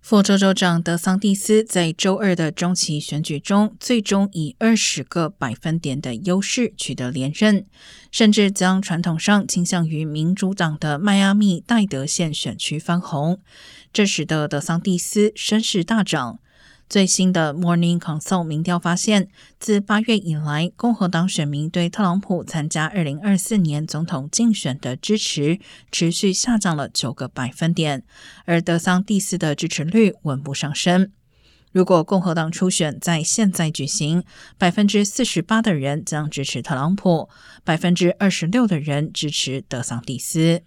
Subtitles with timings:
[0.00, 7.66] 佛州州长德桑蒂斯在周二的中期选举中，最终以二十个百分点的优势取得连任，
[8.10, 13.38] 甚至将传统上倾向于民主党的迈阿密戴德县选区翻红，
[13.92, 16.40] 这使得德桑蒂斯声势大涨。
[16.90, 19.28] 最新的 Morning Consult 民调发现，
[19.60, 25.60] 自八月以来，共和党选民对特朗普参加二零二四年总统竞选的支持
[25.92, 28.02] 持续下降了九个百分点，
[28.44, 31.12] 而德桑蒂斯的支持率稳步上升。
[31.70, 34.24] 如果共和党初选在现在举行，
[34.58, 37.28] 百分之四十八的人将支持特朗普，
[37.62, 40.62] 百分之二十六的人支持德桑蒂斯。